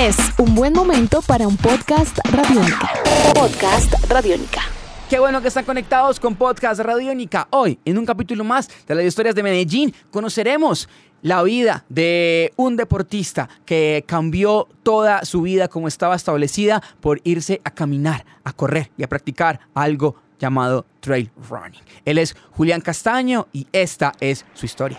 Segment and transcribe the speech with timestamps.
[0.00, 2.90] Es un buen momento para un podcast radiónica.
[3.34, 4.62] Podcast radiónica.
[5.10, 7.48] Qué bueno que están conectados con Podcast Radiónica.
[7.50, 10.88] Hoy, en un capítulo más de las historias de Medellín, conoceremos
[11.20, 17.60] la vida de un deportista que cambió toda su vida como estaba establecida por irse
[17.62, 21.82] a caminar, a correr y a practicar algo llamado trail running.
[22.06, 24.98] Él es Julián Castaño y esta es su historia.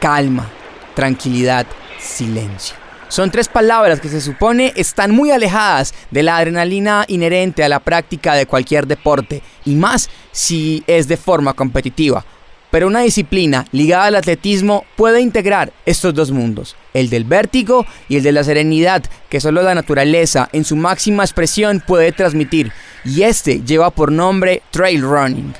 [0.00, 0.46] Calma,
[0.94, 1.66] tranquilidad,
[1.98, 2.89] silencio.
[3.10, 7.80] Son tres palabras que se supone están muy alejadas de la adrenalina inherente a la
[7.80, 12.24] práctica de cualquier deporte, y más si es de forma competitiva.
[12.70, 18.18] Pero una disciplina ligada al atletismo puede integrar estos dos mundos, el del vértigo y
[18.18, 22.70] el de la serenidad que solo la naturaleza en su máxima expresión puede transmitir,
[23.04, 25.52] y este lleva por nombre trail running.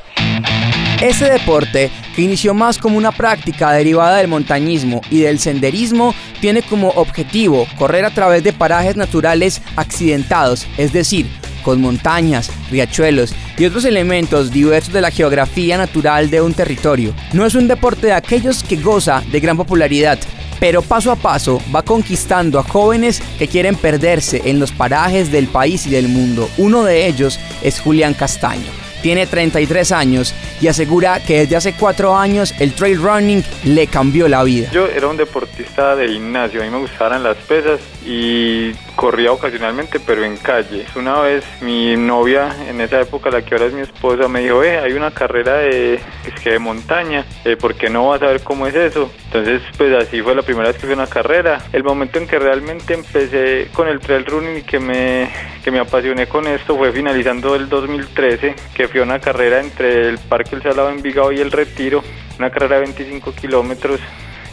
[1.00, 6.60] Ese deporte, que inició más como una práctica derivada del montañismo y del senderismo, tiene
[6.60, 11.26] como objetivo correr a través de parajes naturales accidentados, es decir,
[11.62, 17.14] con montañas, riachuelos y otros elementos diversos de la geografía natural de un territorio.
[17.32, 20.18] No es un deporte de aquellos que goza de gran popularidad,
[20.58, 25.46] pero paso a paso va conquistando a jóvenes que quieren perderse en los parajes del
[25.46, 26.50] país y del mundo.
[26.58, 32.16] Uno de ellos es Julián Castaño tiene 33 años y asegura que desde hace cuatro
[32.16, 34.70] años el trail running le cambió la vida.
[34.72, 39.98] Yo era un deportista de gimnasio, a mí me gustaban las pesas y corría ocasionalmente,
[39.98, 40.84] pero en calle.
[40.94, 44.62] Una vez mi novia, en esa época, la que ahora es mi esposa, me dijo,
[44.62, 48.26] eh, hay una carrera de, es que de montaña, eh, ¿por qué no vas a
[48.26, 49.10] ver cómo es eso?
[49.24, 51.62] Entonces, pues así fue la primera vez que fui a una carrera.
[51.72, 55.30] El momento en que realmente empecé con el trail running y que me,
[55.64, 60.10] que me apasioné con esto fue finalizando el 2013, que fui a una carrera entre
[60.10, 62.04] el Parque El Salado Envigado y el Retiro,
[62.38, 63.98] una carrera de 25 kilómetros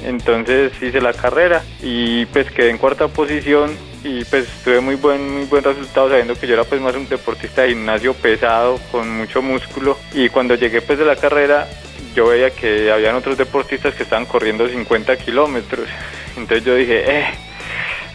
[0.04, 3.72] entonces hice la carrera y pues quedé en cuarta posición
[4.04, 7.10] y pues tuve muy buen, muy buen resultado sabiendo que yo era pues más un
[7.10, 11.68] deportista de gimnasio pesado, con mucho músculo y cuando llegué pues de la carrera
[12.18, 15.88] yo veía que habían otros deportistas que estaban corriendo 50 kilómetros.
[16.36, 17.26] Entonces yo dije, eh,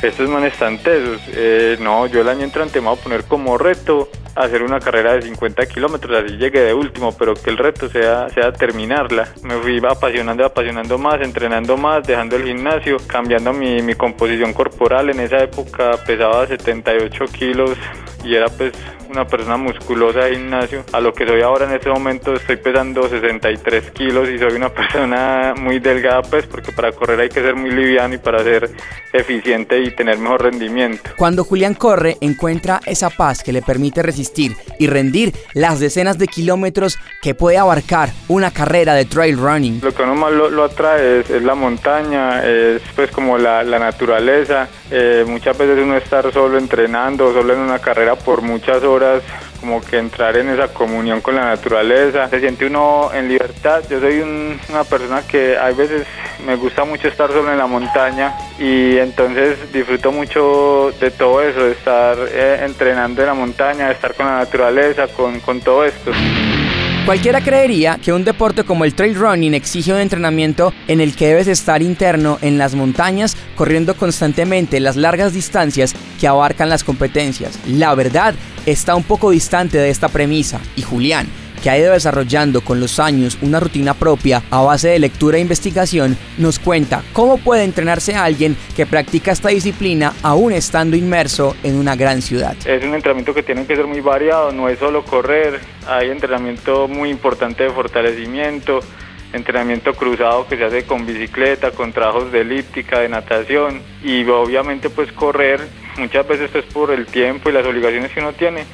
[0.03, 1.21] estos manes están tesos.
[1.29, 5.15] Eh, no, yo el año entrante me voy a poner como reto hacer una carrera
[5.15, 9.29] de 50 kilómetros, así llegué de último, pero que el reto sea, sea terminarla.
[9.43, 15.11] Me fui apasionando, apasionando más, entrenando más, dejando el gimnasio, cambiando mi, mi composición corporal.
[15.11, 17.77] En esa época pesaba 78 kilos
[18.25, 18.73] y era pues
[19.13, 20.85] una persona musculosa de gimnasio.
[20.93, 24.69] A lo que soy ahora en este momento estoy pesando 63 kilos y soy una
[24.75, 28.71] persona muy delgada pues porque para correr hay que ser muy liviano y para ser
[29.13, 31.11] eficiente y tener mejor rendimiento.
[31.17, 36.27] Cuando Julián corre encuentra esa paz que le permite resistir y rendir las decenas de
[36.27, 39.81] kilómetros que puede abarcar una carrera de trail running.
[39.83, 44.69] Lo que uno más lo, atrae es, la montaña, es pues como la, naturaleza.
[44.91, 49.02] Eh, muchas veces uno estar solo entrenando, solo en una carrera por muchas horas
[49.61, 53.83] como que entrar en esa comunión con la naturaleza, se siente uno en libertad.
[53.89, 56.05] Yo soy una persona que a veces
[56.45, 61.65] me gusta mucho estar solo en la montaña y entonces disfruto mucho de todo eso,
[61.65, 65.85] de estar eh, entrenando en la montaña, de estar con la naturaleza, con, con todo
[65.85, 66.11] esto.
[67.05, 71.27] Cualquiera creería que un deporte como el trail running exige un entrenamiento en el que
[71.27, 77.59] debes estar interno en las montañas, corriendo constantemente las largas distancias que abarcan las competencias.
[77.67, 78.37] La verdad
[78.67, 81.27] está un poco distante de esta premisa y Julián,
[81.63, 85.41] que ha ido desarrollando con los años una rutina propia a base de lectura e
[85.41, 91.77] investigación, nos cuenta cómo puede entrenarse alguien que practica esta disciplina aún estando inmerso en
[91.77, 92.57] una gran ciudad.
[92.67, 96.89] Es un entrenamiento que tiene que ser muy variado, no es solo correr, hay entrenamiento
[96.89, 98.81] muy importante de fortalecimiento,
[99.33, 104.91] entrenamiento cruzado que se hace con bicicleta, con trabajos de elíptica, de natación y obviamente
[104.91, 105.61] pues correr,
[105.97, 108.65] muchas veces es por el tiempo y las obligaciones que uno tiene,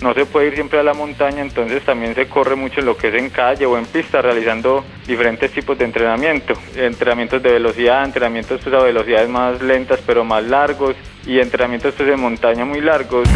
[0.00, 2.96] no se puede ir siempre a la montaña, entonces también se corre mucho en lo
[2.96, 8.04] que es en calle o en pista, realizando diferentes tipos de entrenamiento, entrenamientos de velocidad,
[8.04, 10.94] entrenamientos pues, a velocidades más lentas pero más largos
[11.26, 13.28] y entrenamientos pues, de montaña muy largos.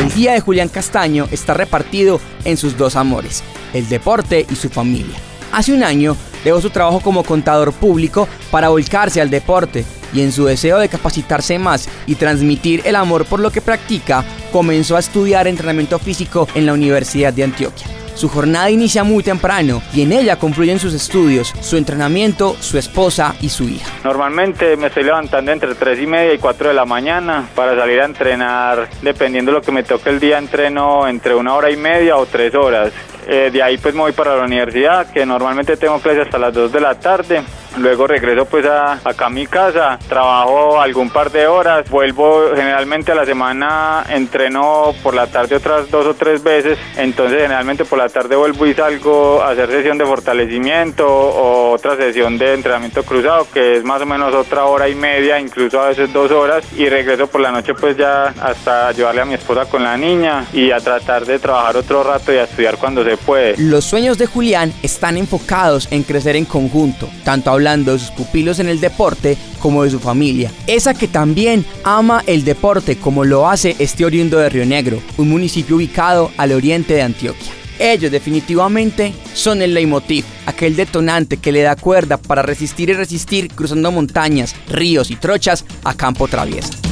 [0.00, 3.42] El día de Julián Castaño está repartido en sus dos amores,
[3.72, 5.31] el deporte y su familia.
[5.52, 9.84] Hace un año dejó su trabajo como contador público para volcarse al deporte
[10.14, 14.24] y en su deseo de capacitarse más y transmitir el amor por lo que practica,
[14.50, 18.01] comenzó a estudiar entrenamiento físico en la Universidad de Antioquia.
[18.14, 23.34] Su jornada inicia muy temprano y en ella confluyen sus estudios, su entrenamiento, su esposa
[23.40, 23.90] y su hija.
[24.04, 28.00] Normalmente me estoy levantando entre 3 y media y 4 de la mañana para salir
[28.00, 28.88] a entrenar.
[29.02, 32.26] Dependiendo de lo que me toque el día, entreno entre una hora y media o
[32.26, 32.92] tres horas.
[33.26, 36.52] Eh, de ahí pues me voy para la universidad, que normalmente tengo clases hasta las
[36.52, 37.42] 2 de la tarde
[37.78, 43.12] luego regreso pues a, acá a mi casa, trabajo algún par de horas, vuelvo generalmente
[43.12, 47.98] a la semana, entreno por la tarde otras dos o tres veces, entonces generalmente por
[47.98, 53.02] la tarde vuelvo y salgo a hacer sesión de fortalecimiento o otra sesión de entrenamiento
[53.02, 56.64] cruzado que es más o menos otra hora y media, incluso a veces dos horas
[56.76, 60.46] y regreso por la noche pues ya hasta ayudarle a mi esposa con la niña
[60.52, 63.54] y a tratar de trabajar otro rato y a estudiar cuando se puede.
[63.58, 68.58] Los sueños de Julián están enfocados en crecer en conjunto, tanto hablando de sus pupilos
[68.58, 70.50] en el deporte como de su familia.
[70.66, 75.28] Esa que también ama el deporte como lo hace este oriundo de Río Negro, un
[75.28, 77.52] municipio ubicado al oriente de Antioquia.
[77.78, 83.48] Ellos definitivamente son el leitmotiv, aquel detonante que le da cuerda para resistir y resistir
[83.48, 86.91] cruzando montañas, ríos y trochas a campo traviesa.